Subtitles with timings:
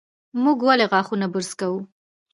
[0.43, 1.77] موږ ولې غاښونه برس کوو؟